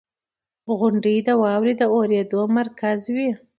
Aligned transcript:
•غونډۍ 0.77 1.17
د 1.27 1.29
واورې 1.41 1.73
د 1.77 1.81
اورېدو 1.95 2.41
مرکز 2.57 2.99
وي. 3.15 3.29